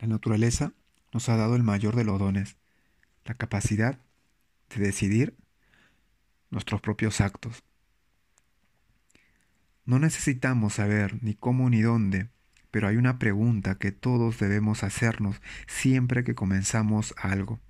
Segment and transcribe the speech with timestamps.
[0.00, 0.72] La naturaleza
[1.12, 2.56] nos ha dado el mayor de los dones,
[3.26, 4.00] la capacidad
[4.74, 5.36] de decidir
[6.48, 7.62] nuestros propios actos.
[9.84, 12.30] No necesitamos saber ni cómo ni dónde,
[12.70, 17.60] pero hay una pregunta que todos debemos hacernos siempre que comenzamos algo.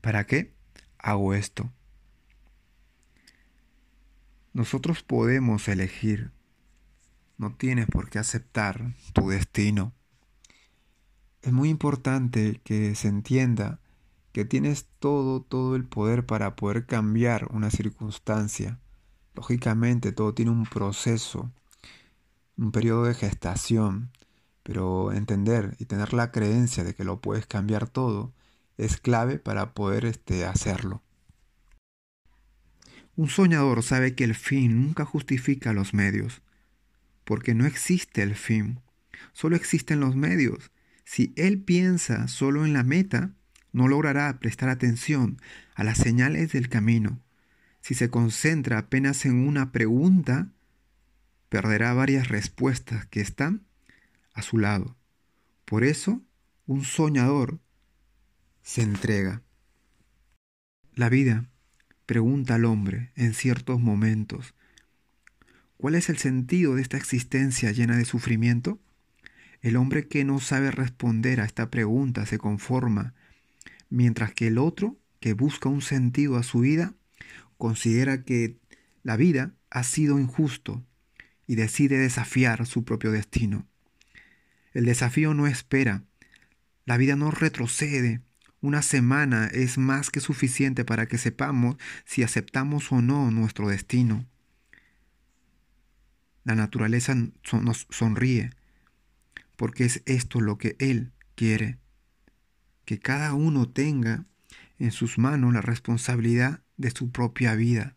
[0.00, 0.54] ¿Para qué
[0.98, 1.70] hago esto?
[4.54, 6.30] Nosotros podemos elegir.
[7.36, 9.92] No tienes por qué aceptar tu destino.
[11.46, 13.78] Es muy importante que se entienda
[14.32, 18.80] que tienes todo, todo el poder para poder cambiar una circunstancia.
[19.32, 21.52] Lógicamente todo tiene un proceso,
[22.56, 24.10] un periodo de gestación,
[24.64, 28.32] pero entender y tener la creencia de que lo puedes cambiar todo
[28.76, 31.00] es clave para poder este, hacerlo.
[33.14, 36.42] Un soñador sabe que el fin nunca justifica los medios,
[37.24, 38.80] porque no existe el fin,
[39.32, 40.72] solo existen los medios.
[41.06, 43.30] Si él piensa solo en la meta,
[43.72, 45.40] no logrará prestar atención
[45.74, 47.22] a las señales del camino
[47.86, 50.48] si se concentra apenas en una pregunta,
[51.48, 53.62] perderá varias respuestas que están
[54.34, 54.96] a su lado.
[55.64, 56.20] Por eso,
[56.66, 57.60] un soñador
[58.60, 59.40] se entrega.
[60.96, 61.48] La vida
[62.06, 64.56] pregunta al hombre en ciertos momentos,
[65.76, 68.80] ¿cuál es el sentido de esta existencia llena de sufrimiento?
[69.62, 73.14] El hombre que no sabe responder a esta pregunta se conforma,
[73.90, 76.94] mientras que el otro, que busca un sentido a su vida,
[77.56, 78.58] considera que
[79.02, 80.84] la vida ha sido injusto
[81.46, 83.66] y decide desafiar su propio destino.
[84.72, 86.04] El desafío no espera,
[86.84, 88.20] la vida no retrocede.
[88.60, 94.26] Una semana es más que suficiente para que sepamos si aceptamos o no nuestro destino.
[96.44, 98.50] La naturaleza nos sonríe,
[99.56, 101.78] porque es esto lo que Él quiere,
[102.84, 104.26] que cada uno tenga
[104.78, 107.96] en sus manos la responsabilidad de su propia vida.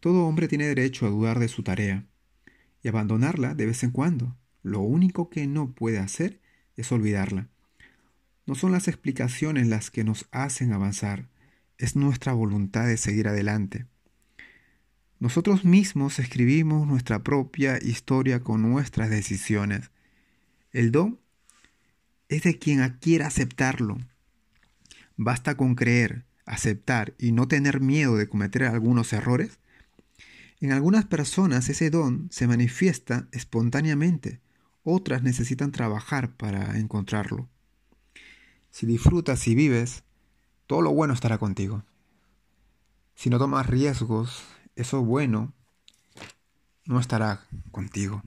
[0.00, 2.06] Todo hombre tiene derecho a dudar de su tarea
[2.82, 4.36] y abandonarla de vez en cuando.
[4.62, 6.40] Lo único que no puede hacer
[6.76, 7.48] es olvidarla.
[8.46, 11.28] No son las explicaciones las que nos hacen avanzar,
[11.78, 13.86] es nuestra voluntad de seguir adelante.
[15.20, 19.90] Nosotros mismos escribimos nuestra propia historia con nuestras decisiones.
[20.72, 21.20] El don
[22.28, 23.98] es de quien quiera aceptarlo.
[25.16, 29.58] Basta con creer aceptar y no tener miedo de cometer algunos errores,
[30.60, 34.40] en algunas personas ese don se manifiesta espontáneamente,
[34.82, 37.48] otras necesitan trabajar para encontrarlo.
[38.70, 40.02] Si disfrutas y vives,
[40.66, 41.84] todo lo bueno estará contigo.
[43.14, 44.44] Si no tomas riesgos,
[44.76, 45.54] eso bueno
[46.86, 48.22] no estará contigo.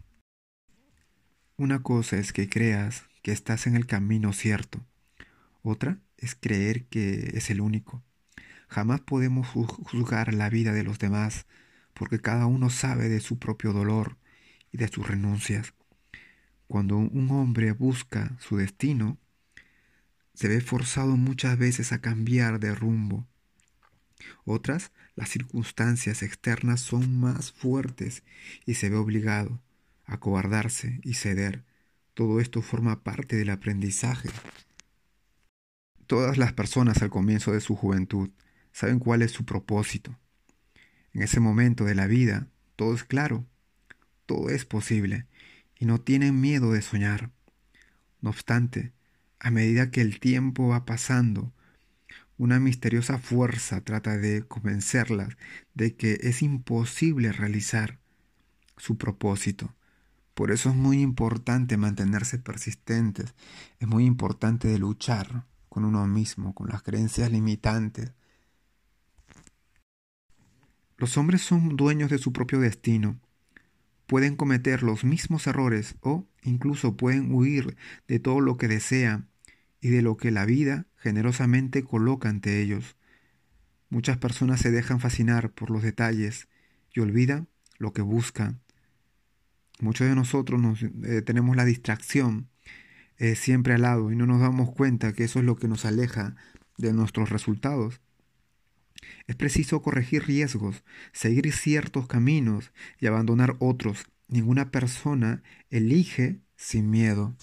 [1.57, 4.85] Una cosa es que creas que estás en el camino cierto,
[5.61, 8.03] otra es creer que es el único.
[8.67, 11.45] Jamás podemos juzgar la vida de los demás,
[11.93, 14.17] porque cada uno sabe de su propio dolor
[14.71, 15.73] y de sus renuncias.
[16.67, 19.17] Cuando un hombre busca su destino,
[20.33, 23.27] se ve forzado muchas veces a cambiar de rumbo.
[24.45, 28.23] Otras, las circunstancias externas son más fuertes
[28.65, 29.61] y se ve obligado
[30.05, 31.63] a cobardarse y ceder.
[32.13, 34.29] Todo esto forma parte del aprendizaje
[36.07, 38.29] Todas las personas al comienzo de su juventud
[38.71, 40.17] saben cuál es su propósito.
[41.13, 43.47] En ese momento de la vida, todo es claro,
[44.25, 45.27] todo es posible,
[45.79, 47.31] y no tienen miedo de soñar.
[48.21, 48.91] No obstante,
[49.39, 51.53] a medida que el tiempo va pasando,
[52.37, 55.37] una misteriosa fuerza trata de convencerlas
[55.73, 57.99] de que es imposible realizar
[58.77, 59.73] su propósito.
[60.33, 63.35] Por eso es muy importante mantenerse persistentes,
[63.79, 68.13] es muy importante de luchar con uno mismo, con las creencias limitantes.
[70.97, 73.19] Los hombres son dueños de su propio destino.
[74.07, 77.77] Pueden cometer los mismos errores o incluso pueden huir
[78.07, 79.29] de todo lo que desean
[79.83, 82.95] y de lo que la vida generosamente coloca ante ellos.
[83.89, 86.47] Muchas personas se dejan fascinar por los detalles
[86.93, 88.61] y olvidan lo que buscan.
[89.81, 92.49] Muchos de nosotros nos, eh, tenemos la distracción
[93.35, 96.35] siempre al lado y no nos damos cuenta que eso es lo que nos aleja
[96.77, 98.01] de nuestros resultados.
[99.27, 104.05] Es preciso corregir riesgos, seguir ciertos caminos y abandonar otros.
[104.27, 107.35] Ninguna persona elige sin miedo.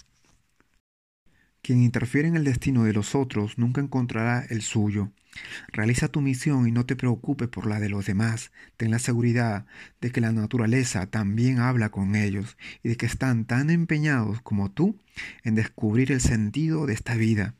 [1.61, 5.11] Quien interfiere en el destino de los otros nunca encontrará el suyo.
[5.71, 8.51] Realiza tu misión y no te preocupes por la de los demás.
[8.77, 9.65] Ten la seguridad
[10.01, 14.71] de que la naturaleza también habla con ellos y de que están tan empeñados como
[14.71, 14.97] tú
[15.43, 17.53] en descubrir el sentido de esta vida.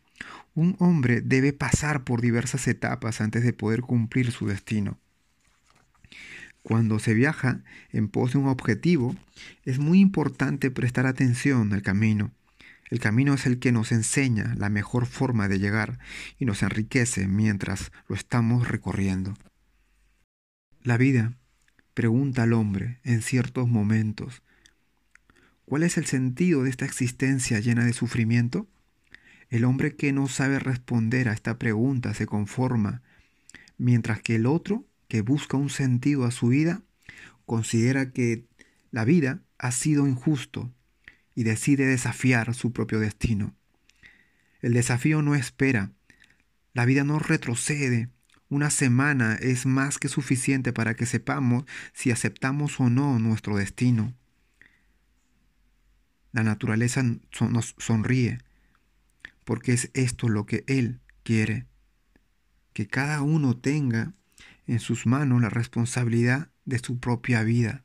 [0.54, 4.98] Un hombre debe pasar por diversas etapas antes de poder cumplir su destino.
[6.64, 9.16] Cuando se viaja en pos de un objetivo,
[9.66, 12.32] es muy importante prestar atención al camino.
[12.92, 15.98] El camino es el que nos enseña la mejor forma de llegar
[16.38, 19.34] y nos enriquece mientras lo estamos recorriendo.
[20.84, 21.38] La vida
[21.94, 24.44] pregunta al hombre en ciertos momentos,
[25.64, 28.68] ¿cuál es el sentido de esta existencia llena de sufrimiento?
[29.50, 33.02] El hombre que no sabe responder a esta pregunta se conforma,
[33.78, 36.82] mientras que el otro, que busca un sentido a su vida,
[37.46, 38.48] considera que
[38.92, 40.74] la vida ha sido injusto
[41.36, 43.56] y decide desafiar su propio destino.
[44.62, 45.92] El desafío no espera,
[46.74, 48.10] la vida no retrocede.
[48.50, 54.14] Una semana es más que suficiente para que sepamos si aceptamos o no nuestro destino.
[56.34, 58.40] La naturaleza nos sonríe,
[59.46, 61.66] porque es esto lo que Él quiere,
[62.74, 64.14] que cada uno tenga
[64.68, 67.84] en sus manos la responsabilidad de su propia vida.